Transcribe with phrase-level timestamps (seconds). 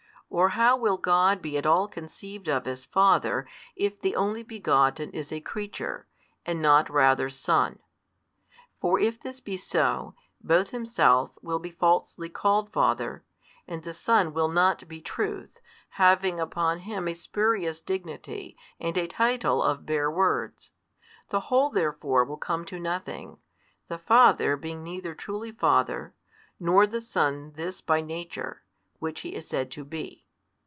[0.33, 4.43] Or how |137 will God be at all conceived of as Father if the Only
[4.43, 6.07] Begotten is a creature,
[6.45, 7.79] and not rather Son?
[8.79, 13.25] For if this be so, both Himself will be falsely called Father,
[13.67, 15.59] and the Son will not be Truth,
[15.89, 20.71] having upon Him a spurious dignity, and a title of bare words.
[21.27, 23.37] The whole therefore will come to nothing;
[23.89, 26.13] the Father being neither truly father,
[26.57, 28.61] nor the Son this by Nature,
[28.99, 30.19] which He is said to be.